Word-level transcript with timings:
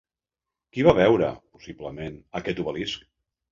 Qui 0.77 0.85
va 0.87 0.93
veure, 1.01 1.29
possiblement, 1.59 2.19
aquest 2.43 2.65
obelisc? 2.67 3.09